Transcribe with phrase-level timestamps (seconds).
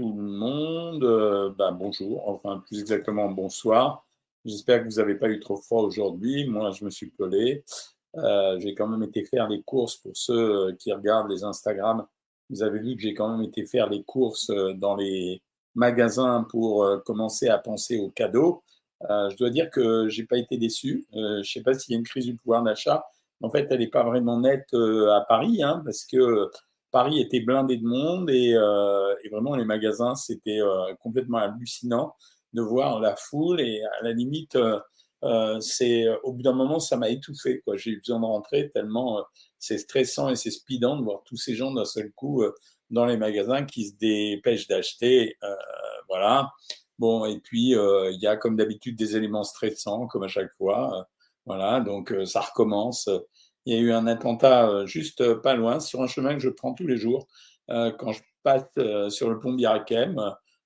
[0.00, 1.04] tout le monde.
[1.04, 4.06] Euh, bah, bonjour, enfin plus exactement bonsoir.
[4.46, 6.46] J'espère que vous n'avez pas eu trop froid aujourd'hui.
[6.46, 7.64] Moi, je me suis pelé.
[8.16, 12.06] Euh, j'ai quand même été faire les courses pour ceux qui regardent les Instagram.
[12.48, 15.42] Vous avez vu que j'ai quand même été faire les courses dans les
[15.74, 18.62] magasins pour commencer à penser aux cadeaux.
[19.02, 21.06] je dois dire que j'ai pas été déçu.
[21.12, 23.04] je ne sais pas s'il y a une crise du pouvoir d'achat.
[23.42, 26.50] En fait, elle n'est pas vraiment nette à Paris, hein, parce que
[26.90, 32.14] Paris était blindé de monde et, euh, vraiment les magasins, c'était euh, complètement hallucinant
[32.52, 36.96] de voir la foule et à la limite, euh, c'est au bout d'un moment, ça
[36.96, 37.60] m'a étouffé.
[37.60, 37.76] Quoi.
[37.76, 39.24] J'ai eu besoin de rentrer tellement
[39.58, 42.42] c'est stressant et c'est speedant de voir tous ces gens d'un seul coup
[42.88, 45.36] dans les magasins qui se dépêchent d'acheter.
[46.08, 46.50] voilà.
[46.98, 51.06] Bon, et puis il y a comme d'habitude des éléments stressants, comme à chaque fois.
[51.46, 53.08] voilà, donc ça recommence.
[53.66, 56.40] Il y a eu un attentat euh, juste euh, pas loin, sur un chemin que
[56.40, 57.28] je prends tous les jours.
[57.70, 58.64] Euh, quand je passe
[59.10, 60.18] sur le pont Birakem,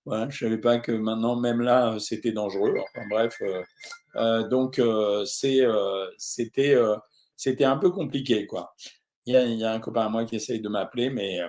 [0.07, 2.75] je ne savais pas que maintenant, même là, c'était dangereux.
[3.11, 3.43] Bref,
[4.49, 4.81] donc
[5.37, 5.65] c'était
[7.65, 8.47] un peu compliqué.
[8.47, 8.75] quoi.
[9.27, 11.41] Il y, a, un copain à moi qui essaye de m'appeler, mais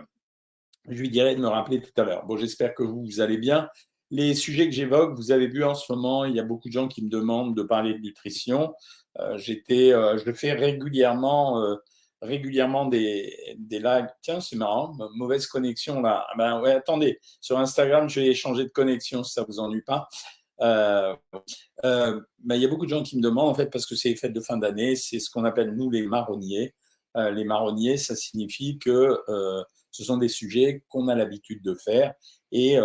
[0.90, 2.26] je lui dirai de me rappeler tout à l'heure.
[2.26, 3.70] Bon, j'espère que vous allez bien.
[4.10, 6.74] Les sujets que j'évoque, vous avez vu en ce moment, il y a beaucoup de
[6.74, 8.74] gens qui me demandent de parler de nutrition.
[9.20, 11.76] Euh, j'étais, euh, je fais régulièrement, euh,
[12.22, 14.08] régulièrement des, des lives.
[14.22, 16.26] Tiens, c'est marrant, mauvaise connexion là.
[16.30, 19.84] Ah ben ouais, attendez, sur Instagram, je vais changer de connexion si ça vous ennuie
[19.84, 20.08] pas.
[20.60, 21.18] Ben,
[21.84, 24.16] il y a beaucoup de gens qui me demandent, en fait, parce que c'est les
[24.16, 26.74] fêtes de fin d'année, c'est ce qu'on appelle, nous, les marronniers.
[27.16, 29.18] Les marronniers, ça signifie que
[29.92, 32.14] ce sont des sujets qu'on a l'habitude de faire.
[32.58, 32.78] Et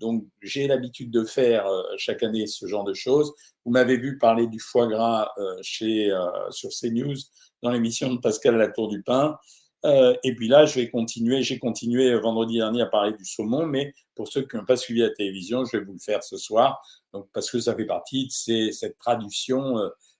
[0.00, 3.32] donc, j'ai l'habitude de faire chaque année ce genre de choses.
[3.64, 7.16] Vous m'avez vu parler du foie gras euh, chez, euh, sur CNews
[7.62, 9.36] dans l'émission de Pascal Latour du Pain.
[9.86, 11.42] Euh, et puis là, je vais continuer.
[11.42, 15.00] J'ai continué vendredi dernier à parler du saumon, mais pour ceux qui n'ont pas suivi
[15.00, 16.82] la télévision, je vais vous le faire ce soir.
[17.32, 19.76] Parce que ça fait partie de cette traduction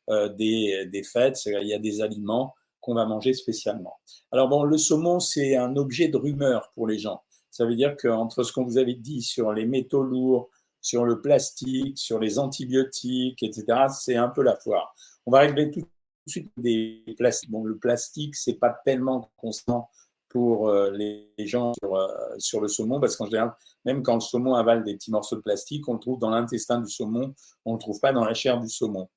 [0.09, 1.41] des, des fêtes.
[1.47, 3.99] Il y a des aliments qu'on va manger spécialement.
[4.31, 7.24] Alors bon, le saumon, c'est un objet de rumeur pour les gens.
[7.55, 10.51] Ça veut dire qu'entre ce qu'on vous avait dit sur les métaux lourds,
[10.81, 13.85] sur le plastique, sur les antibiotiques, etc.
[13.97, 14.93] C'est un peu la foire.
[15.25, 15.87] On va régler tout de
[16.27, 17.53] suite des plastiques.
[17.53, 19.89] Bon, le plastique, c'est pas tellement constant
[20.31, 23.55] pour euh, les gens sur, euh, sur le saumon, parce qu'en général,
[23.85, 26.81] même quand le saumon avale des petits morceaux de plastique, on le trouve dans l'intestin
[26.81, 29.09] du saumon, on ne le trouve pas dans la chair du saumon.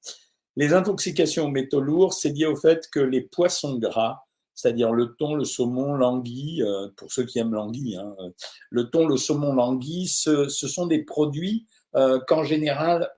[0.56, 4.27] Les intoxications aux métaux lourds, c'est lié au fait que les poissons gras
[4.58, 8.30] c'est-à-dire le thon, le saumon, l'anguille, euh, pour ceux qui aiment l'anguille, hein, euh,
[8.72, 13.10] le thon, le saumon, l'anguille, ce, sont des produits euh, qu'en général,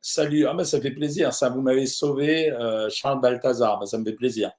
[0.00, 2.56] salut, ah ben, ça fait plaisir, ça vous m'avez sauvé,
[2.88, 4.52] Charles Balthazar, ben, ça me fait plaisir.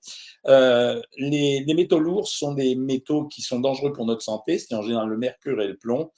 [0.46, 4.82] Les, les, métaux lourds sont des métaux qui sont dangereux pour notre santé, c'est en
[4.82, 6.12] général le mercure et le plomb.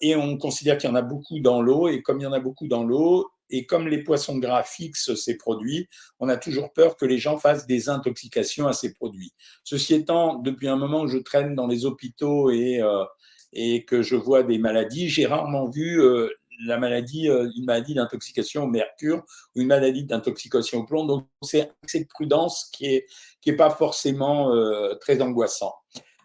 [0.00, 2.32] et on considère qu'il y en a beaucoup dans l'eau, et comme il y en
[2.32, 6.72] a beaucoup dans l'eau, et comme les poissons gras fixent ces produits, on a toujours
[6.72, 9.32] peur que les gens fassent des intoxications à ces produits.
[9.62, 13.04] Ceci étant, depuis un moment je traîne dans les hôpitaux et, euh,
[13.52, 16.28] et que je vois des maladies, j'ai rarement vu euh,
[16.64, 19.22] la maladie, euh, une maladie d'intoxication au mercure
[19.54, 21.04] ou une maladie d'intoxication au plomb.
[21.04, 23.06] Donc, c'est cette prudence qui est,
[23.42, 24.50] qui est pas forcément
[25.00, 25.74] très angoissant.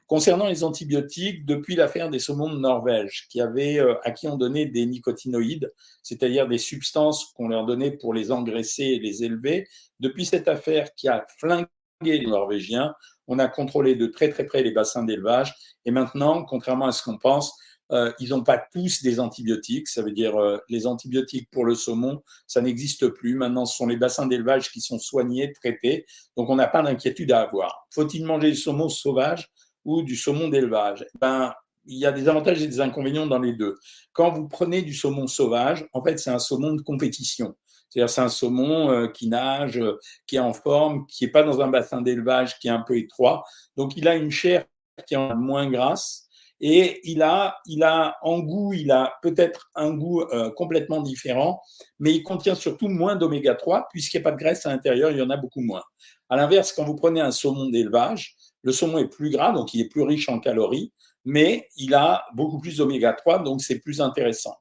[0.07, 4.37] Concernant les antibiotiques, depuis l'affaire des saumons de Norvège, qui avait, euh, à qui on
[4.37, 9.67] donnait des nicotinoïdes, c'est-à-dire des substances qu'on leur donnait pour les engraisser et les élever,
[9.99, 11.67] depuis cette affaire qui a flingué
[12.01, 12.93] les Norvégiens,
[13.27, 15.53] on a contrôlé de très très près les bassins d'élevage.
[15.83, 17.53] Et maintenant, contrairement à ce qu'on pense,
[17.91, 19.87] euh, ils n'ont pas tous des antibiotiques.
[19.87, 23.35] Ça veut dire euh, les antibiotiques pour le saumon, ça n'existe plus.
[23.35, 26.05] Maintenant, ce sont les bassins d'élevage qui sont soignés, traités.
[26.35, 27.87] Donc, on n'a pas d'inquiétude à avoir.
[27.91, 29.49] Faut-il manger du saumon sauvage?
[29.87, 31.53] Ou du saumon d'élevage eh ben,
[31.87, 33.75] il y a des avantages et des inconvénients dans les deux.
[34.11, 37.55] Quand vous prenez du saumon sauvage, en fait, c'est un saumon de compétition.
[37.89, 41.43] C'est-à-dire, c'est un saumon euh, qui nage, euh, qui est en forme, qui n'est pas
[41.43, 43.45] dans un bassin d'élevage qui est un peu étroit.
[43.77, 44.65] Donc, il a une chair
[45.05, 46.27] qui est moins grasse
[46.59, 51.61] et il a, il a en goût, il a peut-être un goût euh, complètement différent,
[51.99, 55.11] mais il contient surtout moins d'oméga 3 puisqu'il n'y a pas de graisse à l'intérieur,
[55.11, 55.83] il y en a beaucoup moins.
[56.29, 59.81] À l'inverse, quand vous prenez un saumon d'élevage, le saumon est plus gras, donc il
[59.81, 60.91] est plus riche en calories,
[61.25, 64.55] mais il a beaucoup plus d'oméga 3, donc c'est plus intéressant.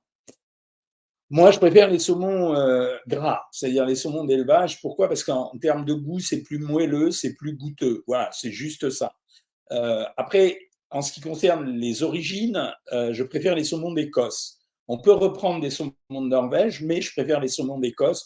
[1.29, 4.81] Moi, je préfère les saumons euh, gras, c'est-à-dire les saumons d'élevage.
[4.81, 5.09] Pourquoi?
[5.09, 8.05] Parce qu'en termes de goût, c'est plus moelleux, c'est plus goûteux.
[8.07, 9.13] Voilà, c'est juste ça.
[9.73, 10.59] Euh, après,
[10.91, 14.61] en ce qui concerne les origines, euh, je préfère les saumons d'Écosse.
[14.87, 18.25] On peut reprendre des saumons de Norvège, mais je préfère les saumons d'Écosse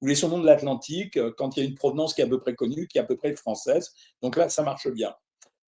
[0.00, 2.28] ou les saumons de l'Atlantique, euh, quand il y a une provenance qui est à
[2.28, 3.92] peu près connue, qui est à peu près française.
[4.22, 5.14] Donc là, ça marche bien.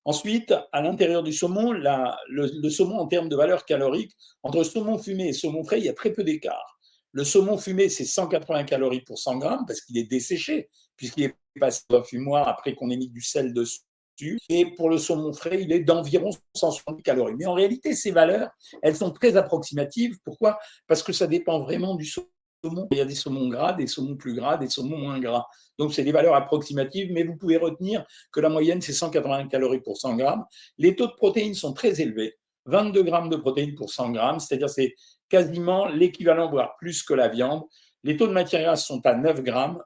[0.05, 4.11] Ensuite, à l'intérieur du saumon, le, saumon en termes de valeur calorique,
[4.43, 6.79] entre saumon fumé et saumon frais, il y a très peu d'écart.
[7.11, 11.35] Le saumon fumé, c'est 180 calories pour 100 grammes parce qu'il est desséché, puisqu'il est
[11.59, 13.79] passé au fumoir après qu'on ait mis du sel dessus.
[14.47, 17.35] Et pour le saumon frais, il est d'environ 170 calories.
[17.37, 18.51] Mais en réalité, ces valeurs,
[18.83, 20.19] elles sont très approximatives.
[20.23, 20.59] Pourquoi?
[20.87, 22.27] Parce que ça dépend vraiment du saumon.
[22.91, 25.45] Il y a des saumons gras, des saumons plus gras, des saumons moins gras.
[25.77, 29.81] Donc, c'est des valeurs approximatives, mais vous pouvez retenir que la moyenne, c'est 180 calories
[29.81, 30.45] pour 100 grammes.
[30.77, 32.35] Les taux de protéines sont très élevés.
[32.65, 34.95] 22 grammes de protéines pour 100 grammes, c'est-à-dire c'est
[35.29, 37.63] quasiment l'équivalent, voire plus que la viande.
[38.03, 39.81] Les taux de matière grasse sont à 9 grammes.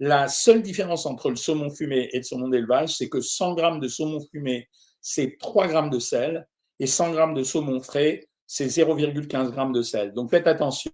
[0.00, 3.80] La seule différence entre le saumon fumé et le saumon d'élevage, c'est que 100 grammes
[3.80, 4.68] de saumon fumé,
[5.00, 6.46] c'est 3 grammes de sel,
[6.80, 10.12] et 100 grammes de saumon frais, c'est 0,15 grammes de sel.
[10.12, 10.90] Donc faites attention.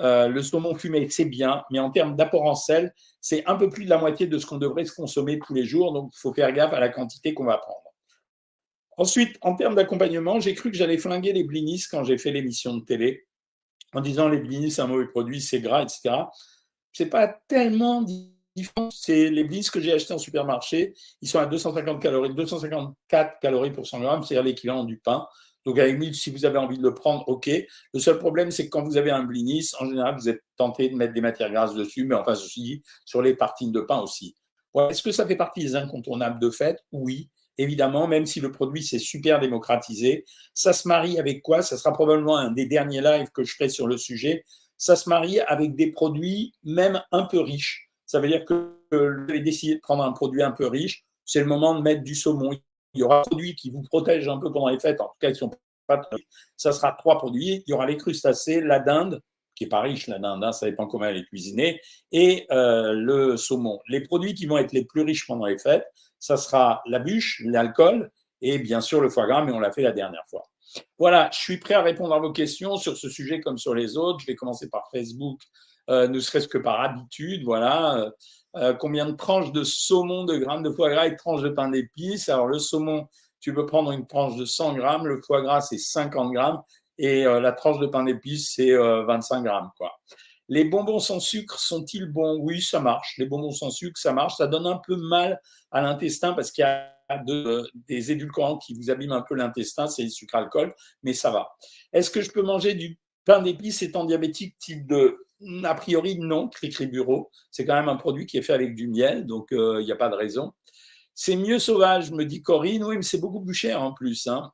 [0.00, 3.68] Euh, le saumon fumé, c'est bien, mais en termes d'apport en sel, c'est un peu
[3.68, 5.92] plus de la moitié de ce qu'on devrait se consommer tous les jours.
[5.92, 7.80] Donc, il faut faire gaffe à la quantité qu'on va prendre.
[8.96, 12.76] Ensuite, en termes d'accompagnement, j'ai cru que j'allais flinguer les blinis quand j'ai fait l'émission
[12.76, 13.26] de télé,
[13.92, 16.16] en disant les blinis, c'est un mauvais produit, c'est gras, etc.
[16.92, 18.90] C'est pas tellement différent.
[18.92, 20.94] C'est les blinis que j'ai achetés en supermarché.
[21.22, 25.26] Ils sont à 250 calories, 254 calories pour 100 grammes, c'est-à-dire l'équivalent du pain.
[25.64, 27.48] Donc, à la si vous avez envie de le prendre, OK.
[27.48, 30.88] Le seul problème, c'est que quand vous avez un blinis, en général, vous êtes tenté
[30.88, 34.34] de mettre des matières grasses dessus, mais enfin, aussi sur les parties de pain aussi.
[34.90, 36.80] Est-ce que ça fait partie des incontournables de fait?
[36.92, 40.24] Oui, évidemment, même si le produit s'est super démocratisé.
[40.52, 41.62] Ça se marie avec quoi?
[41.62, 44.44] Ça sera probablement un des derniers lives que je ferai sur le sujet.
[44.76, 47.88] Ça se marie avec des produits même un peu riches.
[48.04, 48.98] Ça veut dire que vous
[49.30, 51.04] avez décidé de prendre un produit un peu riche.
[51.24, 52.50] C'est le moment de mettre du saumon
[52.94, 55.18] il y aura un produit qui vous protège un peu pendant les fêtes, en tout
[55.20, 55.50] cas, ils sont
[55.86, 56.00] pas
[56.56, 57.62] Ça sera trois produits.
[57.66, 59.20] Il y aura les crustacés, la dinde,
[59.54, 61.80] qui est pas riche, la dinde, hein, ça dépend comment elle est cuisinée,
[62.10, 63.78] et euh, le saumon.
[63.88, 65.86] Les produits qui vont être les plus riches pendant les fêtes,
[66.18, 68.10] ça sera la bûche, l'alcool
[68.40, 70.42] et bien sûr le foie gras, mais on l'a fait la dernière fois.
[70.98, 73.96] Voilà, je suis prêt à répondre à vos questions sur ce sujet comme sur les
[73.96, 74.20] autres.
[74.20, 75.40] Je vais commencer par Facebook,
[75.88, 77.44] euh, ne serait-ce que par habitude.
[77.44, 78.10] Voilà.
[78.56, 81.48] Euh, combien de tranches de saumon, de grammes de foie gras et de tranches de
[81.48, 82.28] pain d'épices?
[82.28, 83.08] Alors, le saumon,
[83.40, 86.62] tu peux prendre une tranche de 100 grammes, le foie gras, c'est 50 grammes,
[86.98, 89.70] et euh, la tranche de pain d'épices, c'est 25 euh, grammes.
[89.76, 89.92] Quoi.
[90.48, 92.38] Les bonbons sans sucre sont-ils bons?
[92.40, 93.14] Oui, ça marche.
[93.18, 94.36] Les bonbons sans sucre, ça marche.
[94.36, 95.40] Ça donne un peu mal
[95.70, 96.90] à l'intestin parce qu'il y a
[97.88, 101.48] des édulcorants qui vous abîment un peu l'intestin, c'est le sucre alcool, mais ça va.
[101.92, 105.23] Est-ce que je peux manger du pain d'épices étant diabétique type 2
[105.64, 107.30] a priori, non, Cricri Bureau.
[107.50, 109.92] C'est quand même un produit qui est fait avec du miel, donc euh, il n'y
[109.92, 110.52] a pas de raison.
[111.14, 112.84] C'est mieux sauvage, me dit Corinne.
[112.84, 114.26] Oui, mais c'est beaucoup plus cher en plus.
[114.26, 114.50] Hein.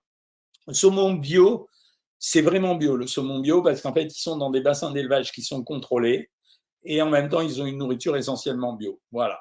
[0.67, 1.69] Le saumon bio,
[2.19, 5.33] c'est vraiment bio, le saumon bio, parce qu'en fait, ils sont dans des bassins d'élevage
[5.33, 6.31] qui sont contrôlés
[6.85, 9.01] et en même temps, ils ont une nourriture essentiellement bio.
[9.11, 9.41] Voilà.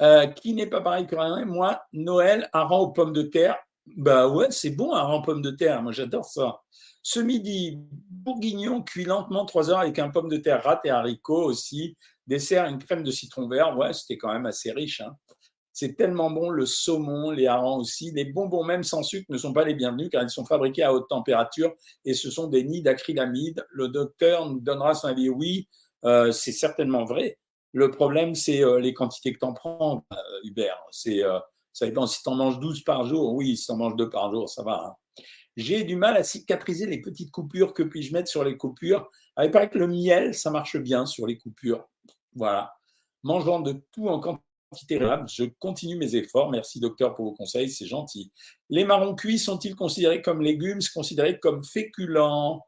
[0.00, 3.56] Euh, qui n'est pas pareil que rien Moi, Noël, un rang aux pommes de terre.
[3.86, 5.82] Bah ouais, c'est bon, un rang aux pommes de terre.
[5.82, 6.60] Moi, j'adore ça.
[7.02, 7.78] Ce midi,
[8.10, 11.96] bourguignon cuit lentement 3 heures avec un pomme de terre rate et haricots aussi.
[12.26, 13.76] Dessert, une crème de citron vert.
[13.76, 15.00] Ouais, c'était quand même assez riche.
[15.00, 15.16] Hein.
[15.72, 18.10] C'est tellement bon, le saumon, les harengs aussi.
[18.12, 20.92] Les bonbons, même sans sucre, ne sont pas les bienvenus car ils sont fabriqués à
[20.92, 21.72] haute température
[22.04, 23.64] et ce sont des nids d'acrylamide.
[23.70, 25.30] Le docteur nous donnera son avis.
[25.30, 25.68] Oui,
[26.04, 27.38] euh, c'est certainement vrai.
[27.72, 30.82] Le problème, c'est euh, les quantités que tu en prends, euh, Hubert.
[30.90, 31.22] C'est,
[31.72, 33.34] ça dépend si tu en manges 12 par jour.
[33.34, 34.84] Oui, si tu en manges 2 par jour, ça va.
[34.86, 35.22] Hein.
[35.56, 37.74] J'ai du mal à cicatriser les petites coupures.
[37.74, 41.06] Que puis-je mettre sur les coupures ah, Il paraît que le miel, ça marche bien
[41.06, 41.84] sur les coupures.
[42.34, 42.72] Voilà.
[43.22, 46.50] Mangeant de tout en quantité raisonnable, je continue mes efforts.
[46.50, 48.32] Merci docteur pour vos conseils, c'est gentil.
[48.68, 52.64] Les marrons cuits sont-ils considérés comme légumes, considérés comme féculents?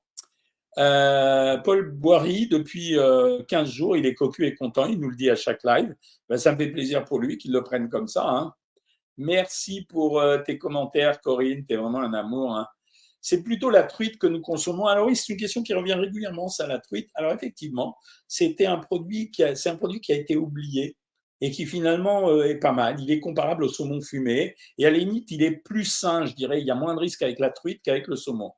[0.78, 5.16] Euh, Paul Boiry, depuis 15 euh, jours, il est cocu et content, il nous le
[5.16, 5.94] dit à chaque live.
[6.28, 8.26] Ben, ça me fait plaisir pour lui qu'il le prenne comme ça.
[8.28, 8.54] Hein.
[9.19, 11.64] Merci pour euh, tes commentaires, Corinne.
[11.64, 12.57] Tu es vraiment un amour.
[12.57, 12.66] Hein.
[13.21, 14.87] C'est plutôt la truite que nous consommons.
[14.87, 17.11] Alors oui, c'est une question qui revient régulièrement, ça, la truite.
[17.14, 20.97] Alors effectivement, c'était un produit qui a, c'est un produit qui a été oublié
[21.40, 23.00] et qui finalement euh, est pas mal.
[23.00, 26.35] Il est comparable au saumon fumé et à la limite, il est plus sain, je
[26.35, 26.61] dirais.
[26.61, 28.52] Il y a moins de risques avec la truite qu'avec le saumon.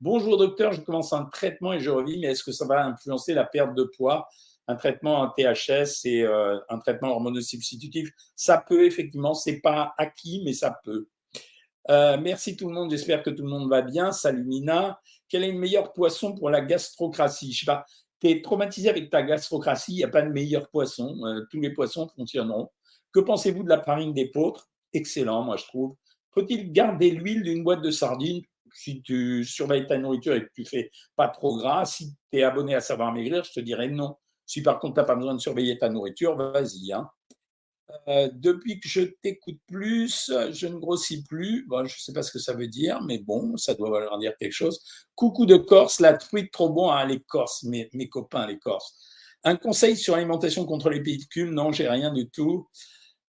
[0.00, 3.32] Bonjour docteur, je commence un traitement et je revis, mais est-ce que ça va influencer
[3.32, 4.28] la perte de poids?
[4.68, 10.42] Un traitement en THS et euh, un traitement hormonosubstitutif, ça peut effectivement, c'est pas acquis,
[10.44, 11.08] mais ça peut.
[11.88, 14.10] Euh, merci tout le monde, j'espère que tout le monde va bien.
[14.10, 15.00] Salut Nina.
[15.28, 17.52] Quel est le meilleur poisson pour la gastrocratie?
[17.52, 17.84] Je sais pas,
[18.20, 21.60] tu es traumatisé avec ta gastrocratie, il n'y a pas de meilleur poisson, euh, tous
[21.60, 22.70] les poissons fonctionneront.
[23.12, 25.94] Que pensez-vous de la farine d'épeautre Excellent, moi je trouve.
[26.32, 28.42] Faut-il garder l'huile d'une boîte de sardines?
[28.74, 32.42] Si tu surveilles ta nourriture et que tu fais pas trop gras Si tu es
[32.42, 34.16] abonné à Savoir Maigrir, je te dirais non.
[34.46, 36.92] Si par contre, tu n'as pas besoin de surveiller ta nourriture, vas-y.
[36.92, 37.08] Hein.
[38.08, 41.66] Euh, depuis que je t'écoute plus, je ne grossis plus.
[41.70, 44.36] Je ne sais pas ce que ça veut dire, mais bon, ça doit vouloir dire
[44.38, 44.80] quelque chose.
[45.14, 48.94] Coucou de Corse, la truite trop bon à les Corses, mes, copains les Corses.
[49.44, 52.68] Un conseil sur l'alimentation contre les pellicules Non, j'ai rien du tout.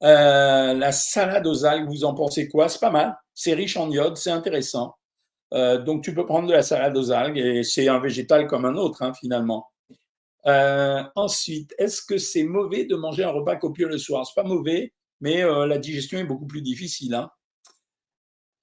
[0.03, 2.69] Euh, la salade aux algues, vous en pensez quoi?
[2.69, 3.15] C'est pas mal.
[3.33, 4.95] C'est riche en iode, c'est intéressant.
[5.53, 8.65] Euh, donc tu peux prendre de la salade aux algues et c'est un végétal comme
[8.65, 9.67] un autre hein, finalement.
[10.47, 14.25] Euh, ensuite, est-ce que c'est mauvais de manger un repas copieux le soir?
[14.25, 17.15] C'est pas mauvais, mais euh, la digestion est beaucoup plus difficile.
[17.15, 17.29] Hein.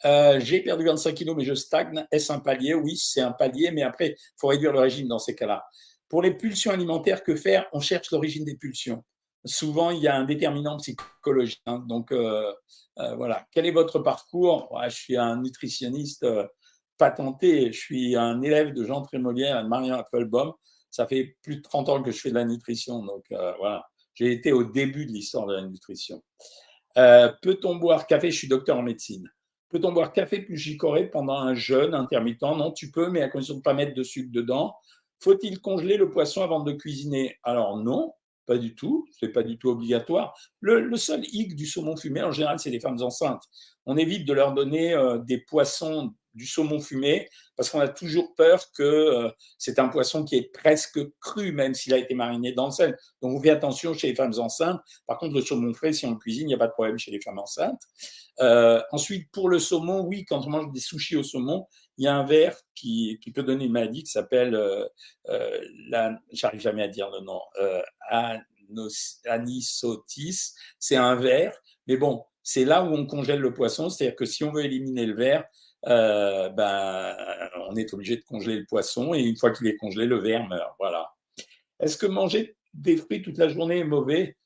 [0.06, 2.06] Euh, j'ai perdu 25 kilos, mais je stagne.
[2.10, 2.74] Est-ce un palier?
[2.74, 5.64] Oui, c'est un palier, mais après, il faut réduire le régime dans ces cas-là.
[6.08, 7.66] Pour les pulsions alimentaires, que faire?
[7.72, 9.04] On cherche l'origine des pulsions.
[9.44, 11.60] Souvent, il y a un déterminant psychologique.
[11.66, 11.84] Hein.
[11.86, 12.14] donc,
[12.96, 13.46] voilà.
[13.50, 14.78] Quel est votre parcours?
[14.84, 16.26] Je suis un nutritionniste
[16.96, 17.72] patenté.
[17.72, 20.54] Je suis un élève de Jean Trémolière et de Marion Applebaum
[20.94, 23.02] ça fait plus de 30 ans que je fais de la nutrition.
[23.02, 23.84] Donc euh, voilà,
[24.14, 26.22] j'ai été au début de l'histoire de la nutrition.
[26.96, 28.30] Euh, peut-on boire café?
[28.30, 29.28] Je suis docteur en médecine.
[29.70, 32.42] Peut-on boire café plus gicoré pendant un jeûne intermittent?
[32.42, 34.76] Non, tu peux, mais à condition de ne pas mettre de sucre dedans.
[35.18, 37.38] Faut-il congeler le poisson avant de cuisiner?
[37.42, 38.12] Alors non,
[38.46, 39.08] pas du tout.
[39.18, 40.38] C'est pas du tout obligatoire.
[40.60, 43.42] Le, seul hic du saumon fumé, en général, c'est les femmes enceintes.
[43.84, 48.34] On évite de leur donner euh, des poissons du saumon fumé parce qu'on a toujours
[48.34, 52.52] peur que euh, c'est un poisson qui est presque cru, même s'il a été mariné
[52.52, 52.96] dans le sel.
[53.22, 54.80] Donc, on fait attention chez les femmes enceintes.
[55.06, 56.98] Par contre, le saumon frais, si on le cuisine, il n'y a pas de problème
[56.98, 57.82] chez les femmes enceintes.
[58.40, 62.08] Euh, ensuite, pour le saumon, oui, quand on mange des sushis au saumon, il y
[62.08, 64.86] a un verre qui, qui peut donner une maladie qui s'appelle, euh,
[65.28, 65.60] euh
[66.32, 67.40] j'arrive jamais à dire le nom,
[69.26, 70.54] anisotis.
[70.80, 73.88] C'est un verre, mais bon, c'est là où on congèle le poisson.
[73.88, 75.44] C'est-à-dire que si on veut éliminer le verre,
[75.86, 77.16] euh, ben,
[77.68, 80.46] on est obligé de congeler le poisson et une fois qu'il est congelé, le verre
[80.46, 80.74] meurt.
[80.78, 81.12] Voilà.
[81.80, 84.36] Est-ce que manger des fruits toute la journée est mauvais?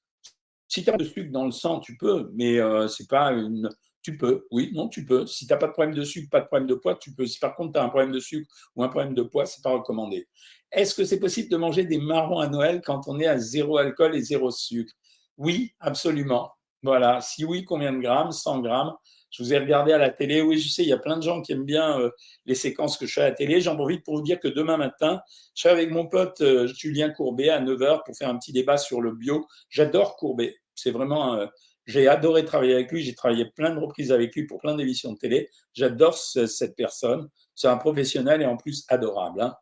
[0.66, 3.68] Si tu as de sucre dans le sang, tu peux, mais euh, c'est pas une.
[4.02, 5.26] Tu peux, oui, non, tu peux.
[5.26, 7.26] Si tu n'as pas de problème de sucre, pas de problème de poids, tu peux.
[7.26, 9.62] Si par contre tu as un problème de sucre ou un problème de poids, c'est
[9.62, 10.26] pas recommandé.
[10.70, 13.78] Est-ce que c'est possible de manger des marrons à Noël quand on est à zéro
[13.78, 14.92] alcool et zéro sucre?
[15.36, 16.52] Oui, absolument.
[16.82, 17.20] Voilà.
[17.20, 18.32] Si oui, combien de grammes?
[18.32, 18.94] 100 grammes.
[19.30, 20.40] Je vous ai regardé à la télé.
[20.40, 22.10] Oui, je sais, il y a plein de gens qui aiment bien euh,
[22.46, 23.60] les séquences que je fais à la télé.
[23.60, 25.20] J'en profite pour vous dire que demain matin,
[25.54, 28.78] je serai avec mon pote euh, Julien Courbet à 9h pour faire un petit débat
[28.78, 29.46] sur le bio.
[29.68, 30.56] J'adore Courbet.
[30.74, 31.34] C'est vraiment.
[31.34, 31.46] Euh,
[31.86, 33.02] j'ai adoré travailler avec lui.
[33.02, 35.48] J'ai travaillé plein de reprises avec lui pour plein d'émissions de télé.
[35.72, 37.28] J'adore cette personne.
[37.54, 39.40] C'est un professionnel et en plus adorable.
[39.40, 39.56] Hein.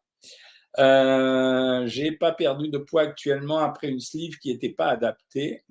[0.78, 5.64] Euh, j'ai pas perdu de poids actuellement après une sleeve qui n'était pas adaptée.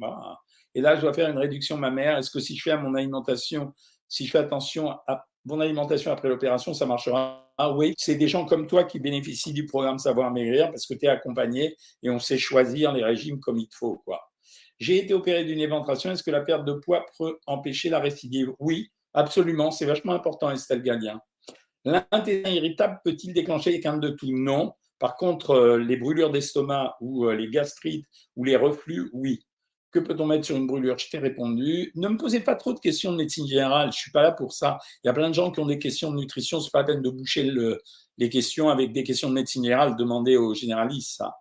[0.76, 2.18] Et là, je dois faire une réduction mammaire.
[2.18, 3.74] Est-ce que si je fais mon alimentation,
[4.08, 7.50] si je fais attention à mon alimentation après l'opération, ça marchera?
[7.58, 10.94] Ah oui, c'est des gens comme toi qui bénéficient du programme Savoir Maigrir parce que
[10.94, 14.02] tu es accompagné et on sait choisir les régimes comme il faut.
[14.04, 14.20] quoi.
[14.78, 16.12] J'ai été opéré d'une éventration.
[16.12, 18.52] Est-ce que la perte de poids peut empêcher la récidive?
[18.60, 19.72] Oui, absolument.
[19.72, 21.22] C'est vachement important, Estelle Gallien.
[21.86, 24.32] L'intestin irritable peut-il déclencher les quintes de tout?
[24.32, 24.74] Non.
[25.00, 28.06] Par contre, euh, les brûlures d'estomac ou euh, les gastrites
[28.36, 29.46] ou les reflux, oui.
[29.96, 30.98] Que peut-on mettre sur une brûlure?
[30.98, 31.94] Je t'ai répondu.
[31.96, 33.94] Ne me posez pas trop de questions de médecine générale.
[33.94, 34.78] Je suis pas là pour ça.
[35.02, 36.60] Il y a plein de gens qui ont des questions de nutrition.
[36.60, 37.50] C'est pas la peine de boucher
[38.18, 39.96] les questions avec des questions de médecine générale.
[39.96, 41.38] Demandez aux généralistes ça.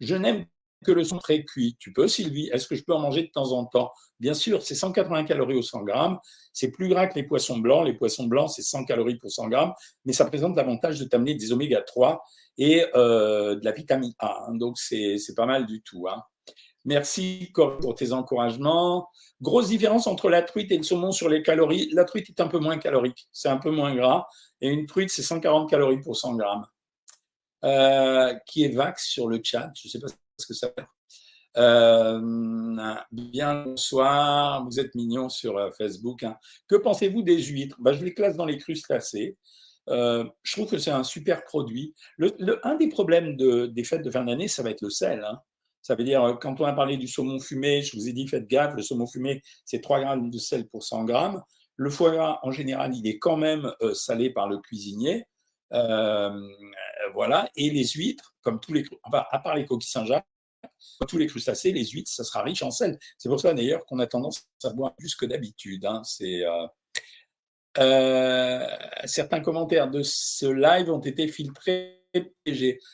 [0.00, 0.46] Je n'aime
[0.82, 1.76] que le son très cuit.
[1.78, 3.92] Tu peux, Sylvie Est-ce que je peux en manger de temps en temps?
[4.18, 6.18] Bien sûr, c'est 180 calories au 100 grammes.
[6.54, 7.84] C'est plus gras que les poissons blancs.
[7.84, 9.74] Les poissons blancs, c'est 100 calories pour 100 grammes,
[10.06, 12.22] mais ça présente l'avantage de t'amener des oméga 3
[12.56, 14.46] et euh, de la vitamine A.
[14.48, 14.54] Hein.
[14.54, 16.08] donc, c'est pas mal du tout.
[16.08, 16.22] Hein.
[16.84, 19.08] Merci pour tes encouragements.
[19.42, 21.90] Grosse différence entre la truite et le saumon sur les calories.
[21.92, 24.26] La truite est un peu moins calorique, c'est un peu moins gras.
[24.60, 26.66] Et une truite, c'est 140 calories pour 100 grammes.
[27.62, 30.06] Euh, qui est Vax sur le chat Je ne sais pas
[30.38, 30.86] ce que ça fait.
[31.56, 32.20] Euh,
[33.10, 34.64] bien, bonsoir.
[34.64, 36.22] Vous êtes mignon sur euh, Facebook.
[36.22, 36.36] Hein.
[36.68, 37.76] Que pensez-vous des huîtres?
[37.80, 39.36] Bah, Je les classe dans les crustacés.
[39.88, 41.94] Euh, je trouve que c'est un super produit.
[42.62, 45.24] Un des problèmes de, des fêtes de fin d'année, ça va être le sel.
[45.24, 45.40] Hein.
[45.82, 48.46] Ça veut dire, quand on a parlé du saumon fumé, je vous ai dit, faites
[48.46, 51.42] gaffe, le saumon fumé, c'est 3 grammes de sel pour 100 grammes.
[51.76, 55.24] Le foie gras, en général, il est quand même euh, salé par le cuisinier.
[55.72, 56.30] Euh,
[57.14, 57.48] voilà.
[57.56, 60.26] Et les huîtres, comme tous les, enfin, à part les coquilles Saint-Jacques,
[61.08, 62.98] tous les crustacés, les huîtres, ça sera riche en sel.
[63.16, 65.86] C'est pour ça d'ailleurs qu'on a tendance à boire plus que d'habitude.
[65.86, 66.02] Hein.
[66.04, 66.44] C'est
[67.78, 68.66] euh,
[69.04, 72.04] certains commentaires de ce live ont été filtrés.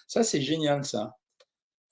[0.06, 1.16] Ça, c'est génial, ça.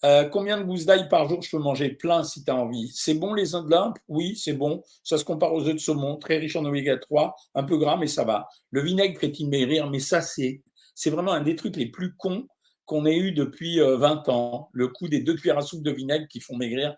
[0.04, 2.90] Euh, combien de gousses d'ail par jour je peux manger plein si tu as envie?
[2.94, 3.64] C'est bon les œufs
[4.08, 4.82] Oui, c'est bon.
[5.02, 7.96] Ça se compare aux œufs de saumon, très riche en oméga 3, un peu gras,
[7.96, 8.46] mais ça va.
[8.70, 9.88] Le vinaigre fait-il maigrir?
[9.88, 10.62] Mais ça, c'est,
[10.94, 12.46] c'est vraiment un des trucs les plus cons
[12.84, 14.68] qu'on ait eu depuis 20 euh, ans.
[14.72, 16.94] Le coup des deux cuillères à soupe de vinaigre qui font maigrir,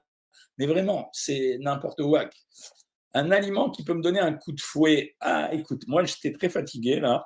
[0.59, 2.17] Mais vraiment, c'est n'importe où.
[3.15, 5.15] Un aliment qui peut me donner un coup de fouet.
[5.21, 7.25] Ah, écoute, moi, j'étais très fatigué là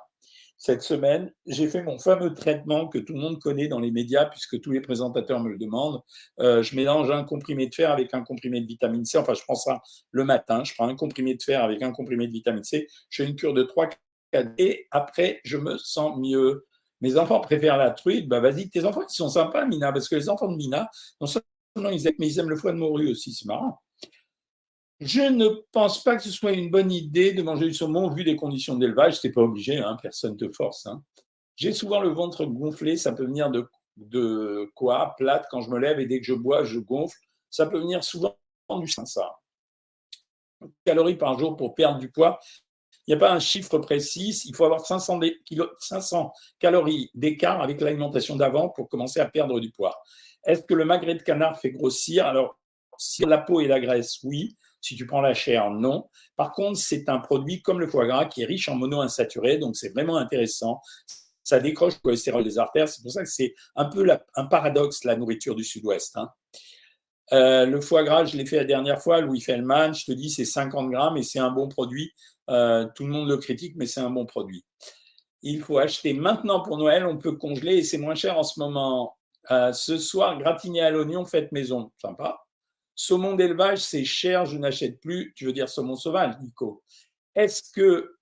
[0.61, 4.25] cette semaine, j'ai fait mon fameux traitement que tout le monde connaît dans les médias,
[4.25, 6.03] puisque tous les présentateurs me le demandent.
[6.39, 9.17] Euh, je mélange un comprimé de fer avec un comprimé de vitamine C.
[9.17, 10.63] Enfin, je prends ça le matin.
[10.63, 12.87] Je prends un comprimé de fer avec un comprimé de vitamine C.
[13.09, 13.89] Je fais une cure de 3
[14.31, 16.67] 4 et après, je me sens mieux.
[17.01, 18.29] Mes enfants préfèrent la truite.
[18.29, 21.25] Bah, vas-y, tes enfants, ils sont sympas, Mina, parce que les enfants de Mina, non
[21.25, 23.33] seulement ils aiment, mais ils aiment le foie de morue aussi.
[23.33, 23.79] C'est marrant.
[25.01, 28.21] Je ne pense pas que ce soit une bonne idée de manger du saumon vu
[28.21, 29.19] les conditions d'élevage.
[29.19, 30.85] C'est pas obligé, hein, personne te force.
[30.85, 31.01] Hein.
[31.55, 35.15] J'ai souvent le ventre gonflé, ça peut venir de, quoi?
[35.17, 37.17] Plate quand je me lève et dès que je bois, je gonfle.
[37.49, 38.35] Ça peut venir souvent
[38.79, 39.39] du sein, ça.
[40.85, 42.39] Calories par jour pour perdre du poids.
[43.07, 44.39] Il n'y a pas un chiffre précis.
[44.45, 45.19] Il faut avoir 500,
[45.79, 49.99] 500 calories d'écart avec l'alimentation d'avant pour commencer à perdre du poids.
[50.45, 52.27] Est-ce que le magret de canard fait grossir?
[52.27, 52.59] Alors,
[52.99, 54.55] si la peau et la graisse, oui.
[54.81, 56.09] Si tu prends la chair, non.
[56.35, 59.75] Par contre, c'est un produit comme le foie gras qui est riche en monoinsaturés, donc
[59.75, 60.81] c'est vraiment intéressant.
[61.43, 62.87] Ça décroche le cholestérol des artères.
[62.87, 66.17] C'est pour ça que c'est un peu un paradoxe, la nourriture du sud-ouest.
[66.17, 66.29] Hein.
[67.33, 70.29] Euh, le foie gras, je l'ai fait la dernière fois, Louis Fellman, je te dis
[70.29, 72.11] c'est 50 grammes et c'est un bon produit.
[72.49, 74.65] Euh, tout le monde le critique, mais c'est un bon produit.
[75.41, 78.59] Il faut acheter maintenant pour Noël, on peut congeler et c'est moins cher en ce
[78.59, 79.17] moment.
[79.49, 81.91] Euh, ce soir, gratiné à l'oignon, faites maison.
[82.01, 82.40] Sympa.
[83.01, 85.33] Saumon d'élevage, c'est cher, je n'achète plus.
[85.35, 86.83] Tu veux dire saumon sauvage, Nico.
[87.33, 88.15] Est-ce que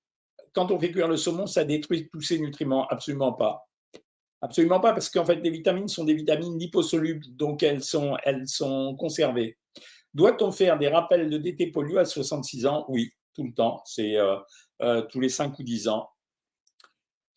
[0.53, 2.87] quand on fait cuire le saumon, ça détruit tous ces nutriments?
[2.87, 3.67] Absolument pas.
[4.41, 8.47] Absolument pas, parce qu'en fait, les vitamines sont des vitamines liposolubles, donc elles sont, elles
[8.47, 9.57] sont conservées.
[10.13, 12.85] Doit-on faire des rappels de DT polio à 66 ans?
[12.87, 13.81] Oui, tout le temps.
[13.83, 14.37] C'est euh,
[14.81, 16.09] euh, tous les 5 ou 10 ans.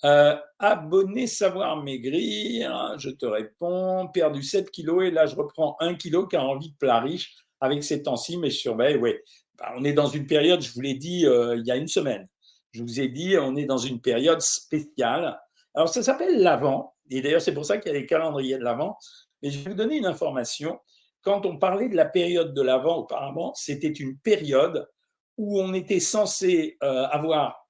[0.04, 5.94] Euh, abonné savoir maigrir, je te réponds, perdu 7 kilos et là je reprends 1
[5.94, 9.14] kilo car envie de plat riche avec ces temps-ci, mais je surveille, oui.
[9.56, 11.86] Bah, on est dans une période, je vous l'ai dit euh, il y a une
[11.86, 12.28] semaine,
[12.72, 15.38] je vous ai dit, on est dans une période spéciale.
[15.72, 18.64] Alors ça s'appelle l'Avent, et d'ailleurs c'est pour ça qu'il y a les calendriers de
[18.64, 18.98] l'Avent,
[19.40, 20.80] mais je vais vous donner une information.
[21.22, 24.88] Quand on parlait de la période de l'Avent auparavant, c'était une période
[25.36, 27.60] où on était censé euh, avoir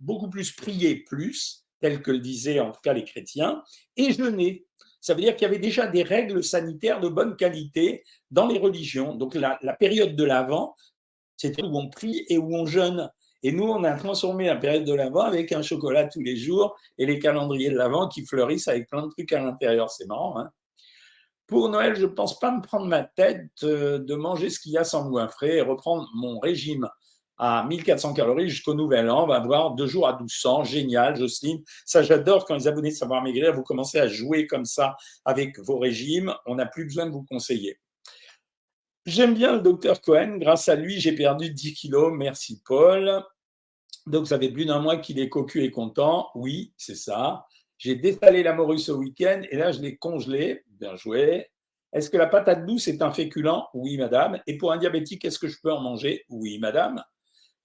[0.00, 3.62] beaucoup plus prié plus, tel que le disaient en tout cas les chrétiens,
[3.98, 4.64] et jeûner.
[5.02, 8.58] Ça veut dire qu'il y avait déjà des règles sanitaires de bonne qualité dans les
[8.58, 9.14] religions.
[9.14, 10.74] Donc la, période de l'Avent,
[11.36, 13.10] c'était où on prie et où on jeûne.
[13.42, 16.74] Et nous, on a transformé la période de l'Avent avec un chocolat tous les jours
[16.96, 19.90] et les calendriers de l'Avent qui fleurissent avec plein de trucs à l'intérieur.
[19.90, 20.38] C'est marrant.
[20.38, 20.50] Hein
[21.46, 24.72] pour Noël, je ne pense pas me prendre ma tête euh, de manger ce qu'il
[24.72, 26.88] y a sans moins frais et reprendre mon régime
[27.38, 29.24] à 1400 calories jusqu'au nouvel an.
[29.24, 30.64] On va avoir deux jours à 1200.
[30.64, 31.62] Génial, Jocelyne.
[31.84, 35.58] Ça, j'adore quand les abonnés de Savoir Maigrir, vous commencez à jouer comme ça avec
[35.58, 36.34] vos régimes.
[36.46, 37.78] On n'a plus besoin de vous conseiller.
[39.06, 40.38] J'aime bien le docteur Cohen.
[40.38, 42.12] Grâce à lui, j'ai perdu 10 kilos.
[42.14, 43.22] Merci, Paul.
[44.06, 46.30] Donc, ça fait plus d'un mois qu'il est cocu et content.
[46.34, 47.46] Oui, c'est ça.
[47.76, 50.64] J'ai détalé la morue ce week-end et là, je l'ai congelé.
[50.68, 51.50] Bien joué.
[51.92, 54.40] Est-ce que la patate douce est un féculent Oui, madame.
[54.46, 56.24] Et pour un diabétique, est-ce que je peux en manger?
[56.28, 57.02] Oui, madame.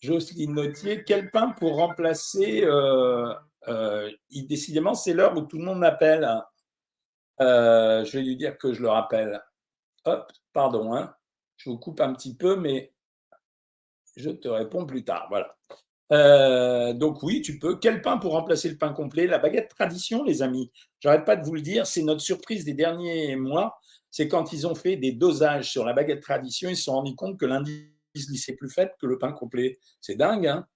[0.01, 3.33] Jocelyne Nautier, quel pain pour remplacer euh,
[3.67, 6.27] euh, Décidément, c'est l'heure où tout le monde m'appelle.
[7.41, 9.41] Euh, je vais lui dire que je le rappelle.
[10.05, 11.13] Hop, pardon, hein.
[11.57, 12.93] je vous coupe un petit peu, mais
[14.15, 15.29] je te réponds plus tard.
[15.29, 16.93] Voilà.
[16.93, 17.77] donc oui, tu peux.
[17.77, 19.27] Quel pain pour remplacer le pain complet?
[19.27, 20.71] La baguette tradition, les amis.
[21.01, 23.79] J'arrête pas de vous le dire, c'est notre surprise des derniers mois.
[24.11, 27.15] C'est quand ils ont fait des dosages sur la baguette tradition, ils se sont rendus
[27.15, 29.79] compte que lundi c'est plus fait que le pain complet.
[30.01, 30.47] C'est dingue.
[30.47, 30.67] Hein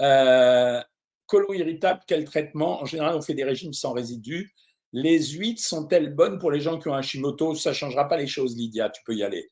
[0.00, 0.82] euh,
[1.26, 2.82] colo irritable, quel traitement?
[2.82, 4.54] En général, on fait des régimes sans résidus.
[4.92, 7.54] Les huîtres sont-elles bonnes pour les gens qui ont un Hashimoto?
[7.54, 9.50] Ça ne changera pas les choses, Lydia, tu peux y aller.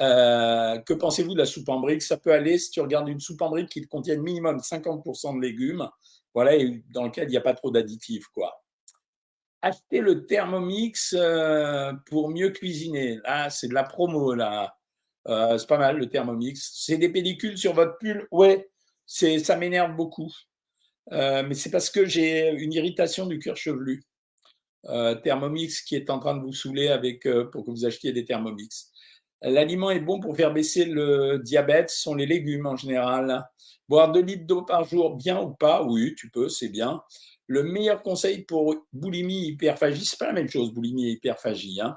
[0.00, 2.02] Euh, que pensez-vous de la soupe en briques?
[2.02, 5.40] Ça peut aller si tu regardes une soupe en briques qui contient minimum 50% de
[5.40, 5.88] légumes,
[6.34, 6.52] voilà,
[6.92, 8.60] dans lequel il n'y a pas trop d'additifs, quoi.
[9.62, 13.18] Acheter le Thermomix euh, pour mieux cuisiner.
[13.24, 14.76] Là, c'est de la promo, là.
[15.28, 16.70] Euh, c'est pas mal le Thermomix.
[16.74, 18.68] C'est des pellicules sur votre pull Ouais,
[19.06, 20.30] c'est, ça m'énerve beaucoup.
[21.12, 24.02] Euh, mais c'est parce que j'ai une irritation du cuir chevelu.
[24.86, 28.24] Euh, Thermomix qui est en train de vous saouler avec, pour que vous achetiez des
[28.24, 28.90] Thermomix.
[29.42, 33.44] L'aliment est bon pour faire baisser le diabète, ce sont les légumes en général.
[33.88, 35.82] Boire 2 litres d'eau par jour, bien ou pas?
[35.82, 37.02] Oui, tu peux, c'est bien.
[37.46, 41.80] Le meilleur conseil pour boulimie, hyperphagie, c'est pas la même chose, boulimie et hyperphagie.
[41.82, 41.94] Hein.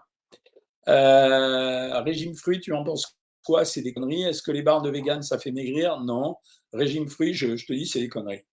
[0.88, 3.65] Régime fruit, tu en penses quoi?
[3.65, 4.23] C'est des conneries?
[4.23, 6.00] Est-ce que les barres de vegan, ça fait maigrir?
[6.02, 6.36] Non.
[6.73, 8.45] Régime fruit, je, te dis, c'est des conneries.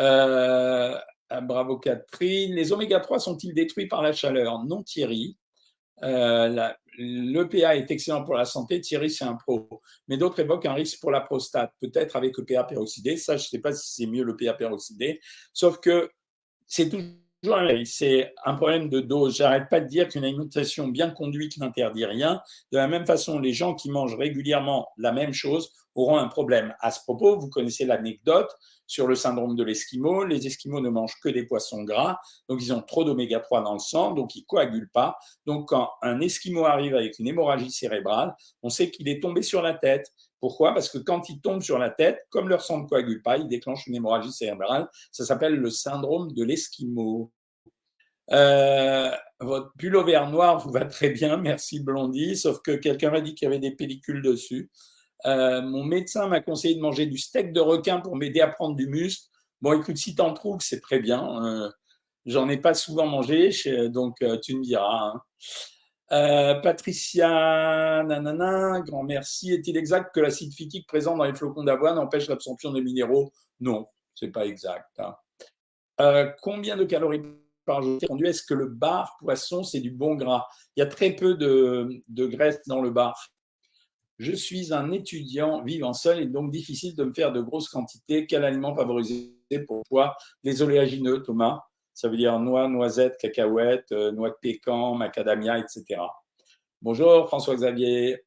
[0.00, 0.98] Euh,
[1.42, 2.54] bravo Catherine.
[2.54, 4.64] Les oméga 3 sont-ils détruits par la chaleur?
[4.64, 5.36] Non Thierry.
[6.02, 9.80] Euh, l'EPA est excellent pour la santé, Thierry, c'est un pro.
[10.08, 13.16] Mais d'autres évoquent un risque pour la prostate, peut-être avec l'EPA peroxydé.
[13.16, 15.20] Ça, je ne sais pas si c'est mieux l'EPA peroxydé.
[15.52, 16.10] Sauf que
[16.66, 17.10] c'est toujours
[17.84, 19.36] c'est un problème de dose.
[19.36, 22.40] J'arrête pas de dire qu'une alimentation bien conduite n'interdit rien.
[22.72, 26.74] De la même façon, les gens qui mangent régulièrement la même chose auront un problème.
[26.80, 28.50] À ce propos, vous connaissez l'anecdote
[28.86, 30.24] sur le syndrome de l'Esquimau.
[30.24, 33.72] Les Esquimaux ne mangent que des poissons gras, donc ils ont trop d'oméga 3 dans
[33.72, 35.16] le sang, donc ils coagulent pas.
[35.46, 39.62] Donc quand un Esquimau arrive avec une hémorragie cérébrale, on sait qu'il est tombé sur
[39.62, 40.10] la tête.
[40.40, 40.74] Pourquoi?
[40.74, 43.48] Parce que quand il tombe sur la tête, comme leur sang ne coagule pas, il
[43.48, 44.88] déclenche une hémorragie cérébrale.
[45.10, 47.32] Ça s'appelle le syndrome de l'Esquimau.
[48.30, 53.34] Euh, votre pull noir vous va très bien, merci Blondie, sauf que quelqu'un m'a dit
[53.34, 54.70] qu'il y avait des pellicules dessus.
[55.26, 58.76] Euh, mon médecin m'a conseillé de manger du steak de requin pour m'aider à prendre
[58.76, 59.28] du muscle.
[59.60, 61.44] Bon, écoute, si t'en trouves, c'est très bien.
[61.44, 61.70] Euh,
[62.26, 63.50] j'en ai pas souvent mangé,
[63.88, 65.14] donc euh, tu me diras.
[66.10, 66.60] Hein.
[66.62, 68.04] Patricia,
[68.86, 69.52] grand merci.
[69.52, 73.32] Est-il exact que l'acide phytique présent dans les flocons d'avoine empêche l'absorption des minéraux?
[73.60, 75.00] Non, c'est pas exact.
[75.98, 76.32] Hein.
[76.42, 77.22] combien de calories
[77.64, 80.46] par jour Est-ce que le bar poisson, c'est du bon gras?
[80.76, 83.33] Il y a très peu de graisse dans le bar.
[84.18, 88.26] Je suis un étudiant vivant seul et donc difficile de me faire de grosses quantités.
[88.26, 89.34] Quel aliment favoriser
[89.66, 91.62] pour toi Les oléagineux, Thomas.
[91.94, 96.00] Ça veut dire noix, noisettes, cacahuètes, euh, noix de pécan, macadamia, etc.
[96.82, 98.24] Bonjour François-Xavier.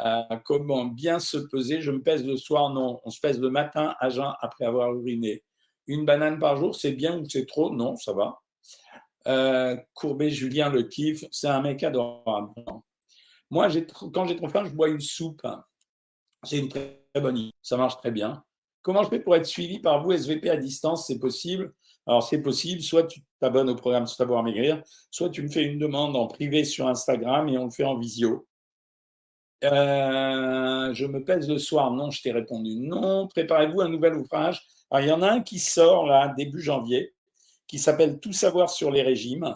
[0.00, 1.80] Euh, comment bien se peser?
[1.80, 2.70] Je me pèse le soir?
[2.70, 3.00] Non.
[3.04, 5.42] On se pèse le matin à jeun après avoir uriné.
[5.86, 7.70] Une banane par jour, c'est bien ou c'est trop?
[7.70, 8.40] Non, ça va.
[9.26, 11.24] Euh, Courbet Julien le kiffe.
[11.30, 12.52] C'est un mec adorable.
[13.52, 13.68] Moi,
[14.14, 15.46] quand j'ai trop faim, je bois une soupe.
[16.42, 17.52] C'est une très bonne idée.
[17.60, 18.42] Ça marche très bien.
[18.80, 21.06] Comment je fais pour être suivi par vous, SVP à distance?
[21.06, 21.74] C'est possible?
[22.06, 22.80] Alors, c'est possible.
[22.80, 26.64] Soit tu t'abonnes au programme Savoir Maigrir, soit tu me fais une demande en privé
[26.64, 28.48] sur Instagram et on le fait en visio.
[29.64, 31.90] Euh, je me pèse le soir.
[31.90, 33.28] Non, je t'ai répondu non.
[33.28, 34.62] Préparez-vous un nouvel ouvrage.
[34.90, 37.12] Alors, il y en a un qui sort là, début janvier,
[37.66, 39.54] qui s'appelle Tout savoir sur les régimes.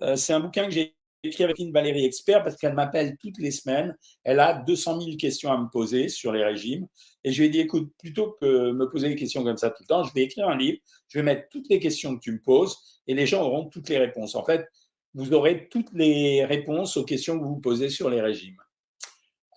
[0.00, 3.38] Euh, c'est un bouquin que j'ai écrit avec une Valérie Expert parce qu'elle m'appelle toutes
[3.38, 3.96] les semaines.
[4.24, 6.86] Elle a 200 000 questions à me poser sur les régimes.
[7.24, 9.82] Et je lui ai dit, écoute, plutôt que me poser des questions comme ça tout
[9.82, 12.32] le temps, je vais écrire un livre, je vais mettre toutes les questions que tu
[12.32, 14.34] me poses et les gens auront toutes les réponses.
[14.34, 14.66] En fait,
[15.14, 18.56] vous aurez toutes les réponses aux questions que vous vous posez sur les régimes.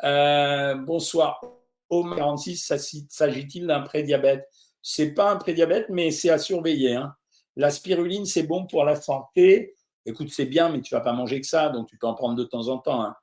[0.04, 1.42] Euh, bonsoir.
[1.90, 2.74] Au 46,
[3.10, 4.46] s'agit-il d'un prédiabète?
[4.82, 6.96] C'est pas un prédiabète, mais c'est à surveiller.
[6.96, 7.14] Hein.
[7.56, 9.77] La spiruline, c'est bon pour la santé
[10.08, 12.36] écoute, c'est bien, mais tu vas pas manger que ça, donc tu peux en prendre
[12.36, 13.04] de temps en temps.
[13.04, 13.16] Hein.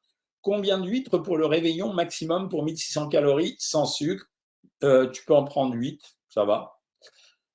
[0.43, 4.27] Combien d'huîtres pour le réveillon maximum pour 1600 calories sans sucre?
[4.83, 6.79] Euh, Tu peux en prendre 8, ça va.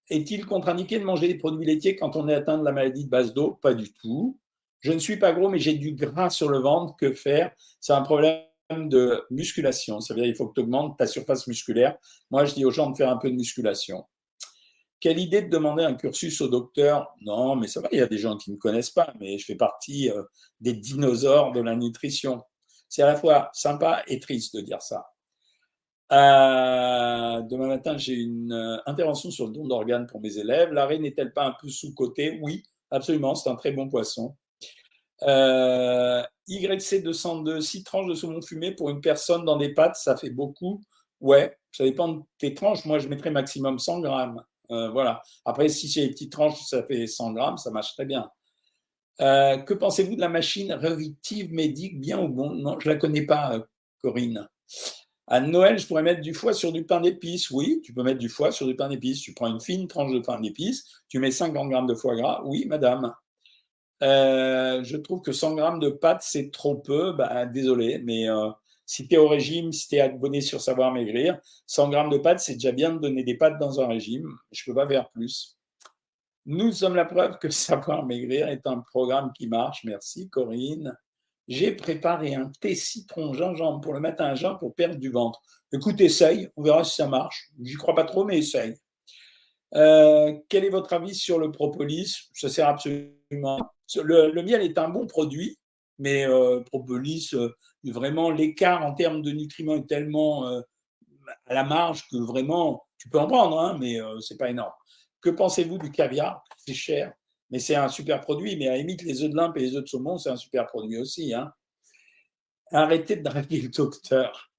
[0.09, 3.09] Est-il contre-indiqué de manger des produits laitiers quand on est atteint de la maladie de
[3.09, 3.59] base d'eau?
[3.61, 4.39] Pas du tout.
[4.79, 6.95] Je ne suis pas gros, mais j'ai du gras sur le ventre.
[6.95, 7.51] Que faire?
[7.79, 10.01] C'est un problème de musculation.
[10.01, 11.97] Ça veut dire qu'il faut que tu augmentes ta surface musculaire.
[12.31, 14.05] Moi, je dis aux gens de faire un peu de musculation.
[14.99, 17.15] Quelle idée de demander un cursus au docteur?
[17.21, 19.45] Non, mais ça va, il y a des gens qui ne connaissent pas, mais je
[19.45, 20.23] fais partie euh,
[20.59, 22.41] des dinosaures de la nutrition.
[22.89, 25.05] C'est à la fois sympa et triste de dire ça.
[26.11, 30.73] Euh, demain matin, j'ai une euh, intervention sur le don d'organes pour mes élèves.
[30.73, 32.39] L'arrêt n'est-elle pas un peu sous-côté?
[32.41, 34.35] Oui, absolument, c'est un très bon poisson.
[35.21, 40.81] YC202, 6 tranches de saumon fumé pour une personne dans des pâtes, ça fait beaucoup?
[41.21, 42.85] Ouais, ça dépend de tes tranches.
[42.85, 44.43] Moi, je mettrais maximum 100 grammes.
[44.71, 45.21] Euh, voilà.
[45.45, 48.29] Après, si c'est des petites tranches, ça fait 100 grammes, ça marche très bien.
[49.21, 52.51] Euh, que pensez-vous de la machine Revitive Médic Bien ou bon?
[52.51, 53.59] Non, je la connais pas, euh,
[54.01, 54.47] Corinne.
[55.27, 57.51] À Noël, je pourrais mettre du foie sur du pain d'épices.
[57.51, 59.21] Oui, tu peux mettre du foie sur du pain d'épices.
[59.21, 62.41] Tu prends une fine tranche de pain d'épices, tu mets 50 grammes de foie gras.
[62.45, 63.13] Oui, madame.
[64.01, 67.11] je trouve que 100 grammes de pâtes, c'est trop peu.
[67.13, 68.27] Bah, désolé, mais
[68.89, 72.17] si tu es au régime, si tu es abonné sur Savoir Maigrir, 100 grammes de
[72.17, 74.27] pâtes, c'est déjà bien de donner des pâtes dans un régime.
[74.51, 75.59] Je ne peux pas faire plus.
[76.47, 79.83] Nous sommes la preuve que Savoir Maigrir est un programme qui marche.
[79.83, 80.97] Merci Corinne.
[81.47, 85.39] J'ai préparé un thé citron gingembre pour le matin à jeun pour perdre du ventre.
[85.71, 87.51] Écoute, essaye, on verra si ça marche.
[87.61, 88.73] J'y crois pas trop, mais essaye.
[89.75, 92.31] Euh, quel est votre avis sur le propolis?
[92.33, 93.59] Ça sert absolument.
[94.03, 95.59] Le, miel est un bon produit,
[95.99, 97.49] mais euh, propolis, euh,
[97.83, 100.61] vraiment l'écart en termes de nutriments est tellement euh,
[101.45, 104.73] à la marge que vraiment tu peux en prendre, hein, mais c'est pas énorme.
[105.21, 106.43] Que pensez-vous du caviar?
[106.57, 107.13] C'est cher,
[107.49, 108.57] mais c'est un super produit.
[108.57, 110.35] Mais à la limite, les œufs de limpe et les œufs de saumon, c'est un
[110.35, 111.33] super produit aussi.
[111.33, 111.53] Hein.
[112.71, 114.51] Arrêtez de draguer le docteur.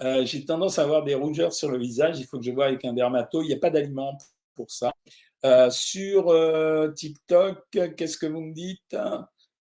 [0.00, 2.20] J'ai tendance à avoir des rougeurs sur le visage.
[2.20, 3.42] Il faut que je vois avec un dermato.
[3.42, 4.16] Il n'y a pas d'aliment
[4.54, 4.92] pour ça.
[5.70, 6.32] sur
[6.94, 7.58] TikTok,
[7.96, 8.94] qu'est-ce que vous me dites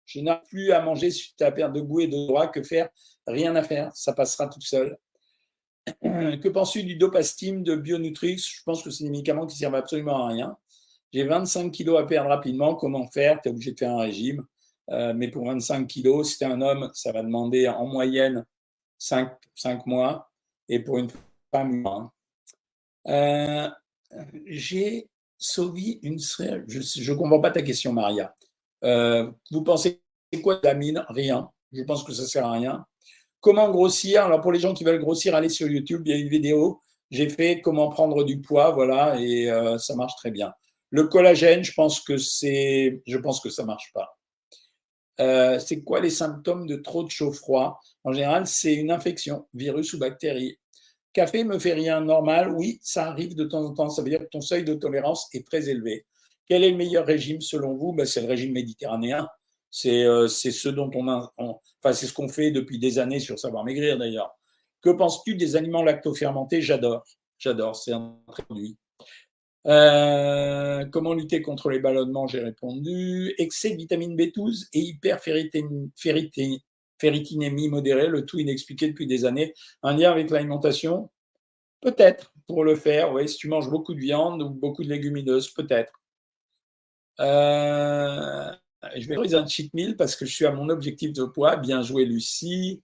[0.09, 2.62] Je n'ai plus à manger si tu as perdre de goût et de droit que
[2.62, 2.88] faire?
[3.27, 4.97] Rien à faire, ça passera tout seul.
[6.03, 8.38] Que penses-tu du dopastime de Bionutrix?
[8.38, 10.57] Je pense que c'est des médicaments qui servent absolument à rien.
[11.12, 12.75] J'ai 25 kilos à perdre rapidement.
[12.75, 13.40] Comment faire?
[13.42, 14.44] Tu es obligé de faire un régime.
[14.90, 18.47] Euh, mais pour 25 kilos, si tu es un homme, ça va demander en moyenne
[18.99, 20.31] 5, 5 mois.
[20.71, 21.09] Et pour une
[21.51, 22.11] femme,
[23.09, 23.68] euh,
[24.47, 28.35] J'ai sauvé une Je ne comprends pas ta question, Maria.
[28.85, 30.03] Euh, vous pensez
[30.43, 31.05] quoi de la mine?
[31.09, 31.51] Rien.
[31.73, 32.85] Je pense que ça sert à rien.
[33.41, 34.25] Comment grossir?
[34.25, 36.81] Alors pour les gens qui veulent grossir, allez sur YouTube, il y a une vidéo.
[37.11, 40.53] J'ai fait comment prendre du poids, voilà, et euh, ça marche très bien.
[40.91, 44.19] Le collagène, je pense que c'est, je pense que ça marche pas.
[45.21, 49.93] Euh, c'est quoi les symptômes de trop de chaud-froid En général, c'est une infection, virus
[49.95, 50.59] ou bactérie.
[51.12, 52.53] Café me fait rien normal?
[52.55, 53.91] Oui, ça arrive de temps en temps.
[53.91, 56.07] Ça veut dire que ton seuil de tolérance est très élevé.
[56.49, 57.93] Quel est le meilleur régime selon vous?
[57.93, 59.29] Ben, C'est le régime méditerranéen.
[59.71, 63.65] C'est euh, ce dont on a, enfin ce qu'on fait depuis des années sur Savoir
[63.65, 64.35] Maigrir d'ailleurs.
[64.81, 66.63] Que penses-tu des aliments lactofermentés?
[66.63, 67.05] J'adore,
[67.39, 68.79] j'adore, c'est un produit.
[69.67, 72.27] Euh, comment lutter contre les ballonnements?
[72.27, 73.35] J'ai répondu.
[73.39, 79.53] Excès de vitamine B12 et hyperféritinémie modérée, le tout inexpliqué depuis des années.
[79.83, 81.11] Un lien avec l'alimentation?
[81.81, 85.51] Peut-être pour le faire, oui, si tu manges beaucoup de viande ou beaucoup de légumineuses,
[85.51, 85.93] peut-être.
[87.21, 88.53] Euh,
[88.97, 91.57] je vais un cheat meal parce que je suis à mon objectif de poids.
[91.57, 92.83] Bien joué, Lucie.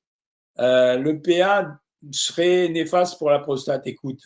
[0.58, 1.78] Euh, le PA
[2.12, 3.86] serait néfaste pour la prostate.
[3.86, 4.20] Écoute,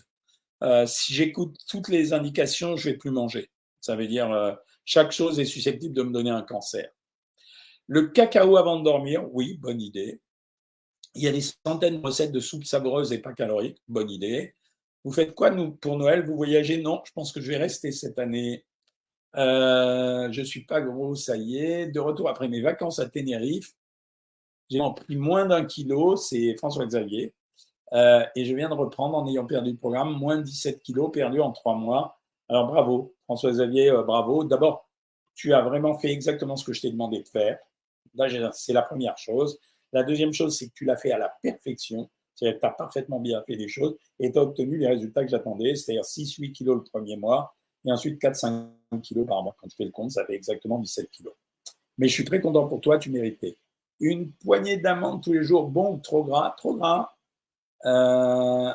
[0.63, 3.51] euh, si j'écoute toutes les indications, je vais plus manger.
[3.81, 4.53] Ça veut dire euh,
[4.85, 6.89] chaque chose est susceptible de me donner un cancer.
[7.87, 10.21] Le cacao avant de dormir, oui, bonne idée.
[11.15, 14.55] Il y a des centaines de recettes de soupes savoureuses et pas caloriques, bonne idée.
[15.05, 16.27] Vous faites quoi nous, pour Noël?
[16.27, 16.83] Vous voyagez?
[16.83, 18.67] Non, je pense que je vais rester cette année
[19.37, 21.87] euh, je suis pas gros, ça y est.
[21.87, 23.75] De retour après mes vacances à Tenerife,
[24.71, 27.35] j'ai pris moins d'un kilo, c'est François Xavier.
[27.95, 31.41] Euh, et je viens de reprendre en ayant perdu le programme, moins 17 kilos perdus
[31.41, 32.19] en trois mois.
[32.49, 34.45] Alors bravo, François Xavier, euh, bravo.
[34.45, 34.89] D'abord,
[35.35, 37.59] tu as vraiment fait exactement ce que je t'ai demandé de faire.
[38.15, 39.59] Là, c'est la première chose.
[39.93, 42.11] La deuxième chose, c'est que tu l'as fait à la perfection.
[42.35, 45.25] C'est-à-dire que tu as parfaitement bien fait les choses et tu as obtenu les résultats
[45.25, 48.69] que j'attendais, c'est-à-dire 6-8 kilos le premier mois et ensuite 4-5
[49.27, 49.57] par mois.
[49.61, 51.35] Quand tu fais le compte, ça fait exactement 17 kilos.
[51.99, 53.57] Mais je suis très content pour toi, tu méritais.
[54.01, 57.13] Une poignée d'amandes tous les jours, bon, trop gras, trop gras.
[57.85, 58.73] Euh,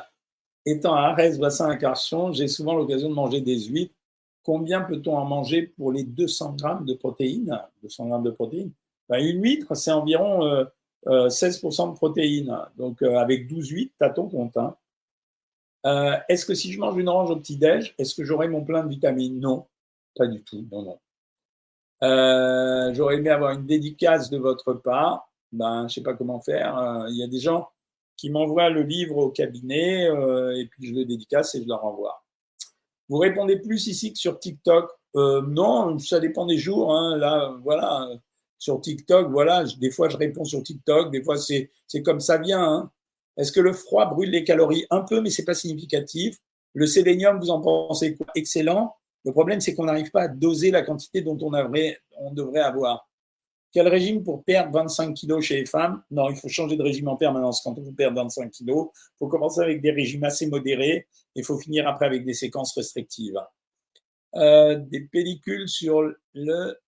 [0.66, 3.94] étant à Arès, bassin à j'ai souvent l'occasion de manger des huîtres.
[4.42, 7.58] Combien peut-on en manger pour les 200 grammes de protéines?
[7.82, 8.72] 200 grammes de protéines?
[9.08, 10.40] Ben, Une huître, c'est environ
[11.06, 11.28] 16% euh,
[11.86, 12.58] euh, de protéines.
[12.76, 14.56] Donc, avec 12 huîtres, tu as ton compte.
[14.58, 14.76] Hein.
[16.28, 18.88] Est-ce que si je mange une orange au petit-déj, est-ce que j'aurai mon plein de
[18.88, 19.40] vitamines?
[19.40, 19.66] Non,
[20.16, 20.66] pas du tout.
[20.70, 20.98] Non, non.
[22.02, 25.30] Euh, j'aurais aimé avoir une dédicace de votre part.
[25.52, 26.76] Ben, je ne sais pas comment faire.
[26.78, 27.68] Euh, il y a des gens
[28.16, 32.24] qui m'envoient le livre au cabinet et puis je le dédicace et je leur envoie.
[33.08, 34.90] Vous répondez plus ici que sur TikTok?
[35.14, 36.94] Non, ça dépend des jours.
[36.94, 37.16] Hein.
[37.16, 38.08] Là, voilà,
[38.64, 41.70] sur TikTok, voilà, des fois je réponds sur TikTok, des fois c'est
[42.02, 42.62] comme ça vient.
[42.62, 42.90] Hein.
[43.36, 46.38] Est-ce que le froid brûle les calories Un peu, mais c'est pas significatif?
[46.72, 48.26] Le sélénium, vous en pensez quoi?
[48.34, 48.96] Excellent.
[49.24, 51.50] Le problème, c'est qu'on n'arrive pas à doser la quantité dont on,
[52.32, 53.08] devrait avoir.
[53.72, 56.02] Quel régime pour perdre 25 kilos chez les femmes?
[56.10, 58.88] Non, il faut changer de régime en permanence quand on perdre 25 kilos.
[58.94, 62.34] Il faut commencer avec des régimes assez modérés et il faut finir après avec des
[62.34, 63.40] séquences restrictives.
[64.36, 66.02] Euh, des pellicules sur
[66.34, 66.78] le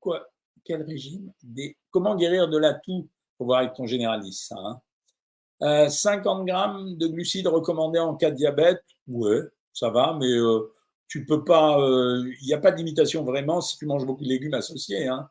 [0.00, 0.26] quoi
[0.64, 1.32] Quel régime?
[1.90, 3.08] Comment guérir de la toux?
[3.38, 4.52] Faut voir avec ton généraliste.
[4.52, 4.80] Hein
[5.60, 9.40] 50 euh, grammes de glucides recommandés en cas de diabète, ouais,
[9.72, 10.72] ça va, mais euh,
[11.08, 14.24] tu peux pas, euh, il n'y a pas de limitation vraiment si tu manges beaucoup
[14.24, 15.06] de légumes associés.
[15.06, 15.28] Hein.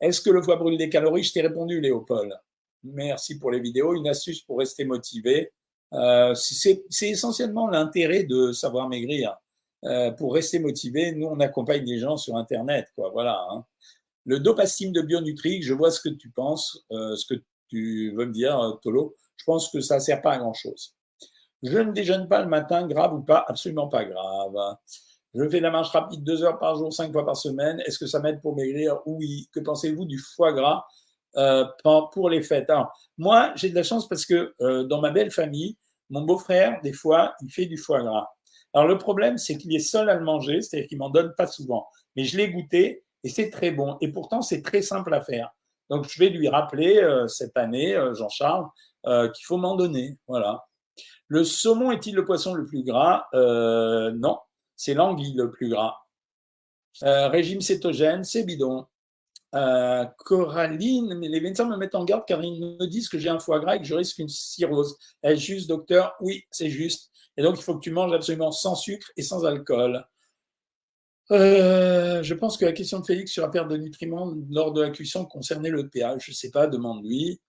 [0.00, 1.22] Est-ce que le foie brûle des calories?
[1.22, 2.32] Je t'ai répondu, Léopold.
[2.84, 3.94] Merci pour les vidéos.
[3.94, 5.52] Une astuce pour rester motivé.
[6.34, 9.36] c'est essentiellement l'intérêt de savoir maigrir.
[10.18, 12.88] pour rester motivé, nous, on accompagne les gens sur Internet.
[12.96, 13.64] Quoi, voilà, hein.
[14.24, 18.32] Le dopastime de Bionutrix, je vois ce que tu penses, ce que tu veux me
[18.32, 20.94] dire, Tolo je pense que ça ne sert pas à grand-chose.
[21.62, 23.44] Je ne déjeune pas le matin, grave ou pas?
[23.46, 24.76] Absolument pas grave.
[25.34, 27.80] Je fais la marche rapide deux heures par jour, cinq fois par semaine.
[27.86, 28.98] Est-ce que ça m'aide pour maigrir?
[29.06, 29.48] Oui.
[29.52, 30.84] Que pensez-vous du foie gras
[31.36, 31.64] euh,
[32.12, 32.70] pour les fêtes?
[33.16, 35.78] Moi, j'ai de la chance parce que euh, dans ma belle famille,
[36.10, 38.28] mon beau-frère, des fois, il fait du foie gras.
[38.74, 41.46] Alors le problème, c'est qu'il est seul à le manger, c'est-à-dire qu'il m'en donne pas
[41.46, 41.86] souvent.
[42.16, 43.96] Mais je l'ai goûté et c'est très bon.
[44.00, 45.50] Et pourtant, c'est très simple à faire.
[45.88, 48.66] Donc je vais lui rappeler euh, cette année, Jean-Charles,
[49.06, 50.18] euh, qu'il faut m'en donner.
[50.26, 50.64] Voilà.
[51.28, 53.26] Le saumon est-il le poisson le plus gras?
[53.34, 54.38] Euh, Non,
[54.76, 55.96] c'est l'anguille le plus gras.
[57.02, 58.86] Euh, régime cétogène, c'est bidon.
[59.54, 63.38] Euh, Coraline, les médecins me mettent en garde car ils me disent que j'ai un
[63.38, 64.96] foie gras et que je risque une cirrhose.
[65.22, 66.14] Est-ce juste, docteur?
[66.20, 67.10] Oui, c'est juste.
[67.36, 70.04] Et donc, il faut que tu manges absolument sans sucre et sans alcool.
[71.30, 74.90] Je pense que la question de Félix sur la perte de nutriments lors de la
[74.90, 76.26] cuisson concernait le pH.
[76.26, 77.40] Je ne sais pas, demande-lui.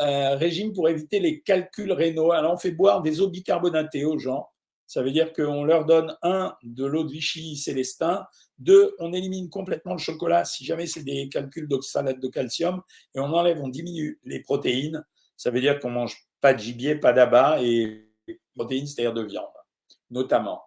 [0.00, 2.32] Euh, régime pour éviter les calculs rénaux.
[2.32, 4.48] Alors, on fait boire des eaux bicarbonatées aux gens.
[4.86, 8.26] Ça veut dire qu'on leur donne, un, de l'eau de Vichy Célestin,
[8.58, 12.82] deux, on élimine complètement le chocolat si jamais c'est des calculs d'oxalate de calcium,
[13.14, 15.02] et on enlève, on diminue les protéines.
[15.36, 18.08] Ça veut dire qu'on mange pas de gibier, pas d'abat et
[18.54, 19.46] protéines, c'est-à-dire de viande,
[20.10, 20.62] notamment.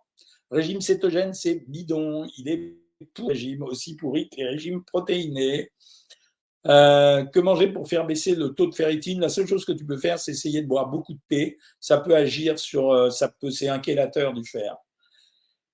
[0.50, 2.26] Régime cétogène, c'est bidon.
[2.38, 2.78] Il est
[3.14, 5.72] tout régime, aussi pourri que les régimes protéinés.
[6.68, 9.22] Euh, que manger pour faire baisser le taux de ferritine?
[9.22, 11.58] La seule chose que tu peux faire, c'est essayer de boire beaucoup de thé.
[11.80, 14.76] Ça peut agir sur, euh, ça peut, c'est un chélateur du fer.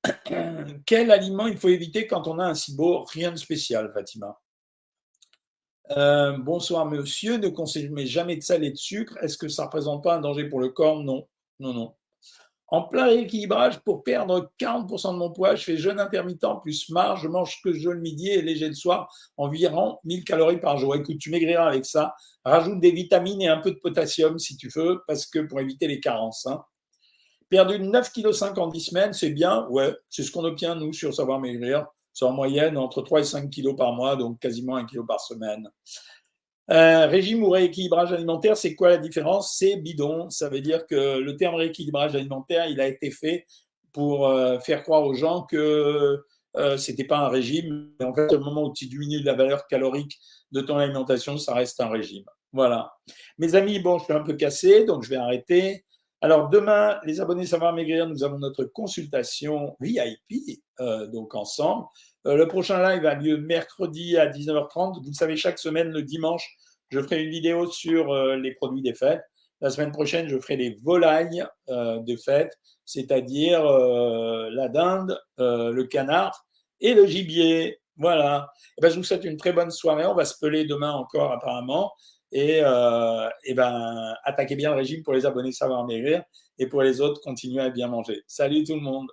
[0.85, 3.03] Quel aliment il faut éviter quand on a un SIBO?
[3.05, 4.39] Rien de spécial, Fatima.
[5.91, 9.17] Euh, bonsoir monsieur, ne consommez jamais de sel et de sucre.
[9.21, 11.03] Est-ce que ça ne représente pas un danger pour le corps?
[11.03, 11.27] Non,
[11.59, 11.93] non, non.
[12.67, 17.21] En plein rééquilibrage, pour perdre 40% de mon poids, je fais jeûne intermittent plus marge,
[17.21, 20.95] je mange que je le midi et léger le soir, environ 1000 calories par jour.
[20.95, 22.15] Écoute, tu maigriras avec ça.
[22.43, 25.87] Rajoute des vitamines et un peu de potassium si tu veux, parce que pour éviter
[25.87, 26.47] les carences.
[26.47, 26.63] Hein.
[27.49, 29.67] Perdu 9,5 kg en 10 semaines, c'est bien.
[29.69, 31.85] Ouais, c'est ce qu'on obtient, nous, sur Savoir Maigrir.
[32.11, 35.19] C'est en moyenne entre 3 et 5 kg par mois, donc quasiment 1 kg par
[35.19, 35.69] semaine.
[36.71, 39.55] Euh, régime ou rééquilibrage alimentaire, c'est quoi la différence?
[39.57, 40.29] C'est bidon.
[40.29, 43.45] Ça veut dire que le terme rééquilibrage alimentaire, il a été fait
[43.91, 46.23] pour euh, faire croire aux gens que
[46.55, 47.91] euh, c'était pas un régime.
[47.99, 50.17] Mais en fait, au moment où tu diminues la valeur calorique
[50.51, 52.25] de ton alimentation, ça reste un régime.
[52.53, 52.93] Voilà.
[53.37, 55.83] Mes amis, bon, je suis un peu cassé, donc je vais arrêter.
[56.21, 61.87] Alors demain, les abonnés Savoir Maigrir, nous avons notre consultation VIP, euh, donc ensemble.
[62.25, 65.01] Euh, le prochain live a lieu mercredi à 19h30.
[65.01, 66.55] Vous le savez, chaque semaine, le dimanche,
[66.89, 69.23] je ferai une vidéo sur euh, les produits des fêtes.
[69.61, 72.51] La semaine prochaine, je ferai les volailles de fête,
[72.83, 76.45] c'est-à-dire la dinde, le canard
[76.81, 77.79] et le gibier.
[77.95, 78.51] Voilà.
[78.57, 80.05] Et eh ben, je vous souhaite une très bonne soirée.
[80.05, 81.93] On va se peler demain encore apparemment.
[82.33, 86.23] Et, et ben, attaquez bien le régime pour les abonnés Savoir Maigrir
[86.57, 88.21] et pour les autres, continuez à bien manger.
[88.27, 89.07] Salut tout le monde.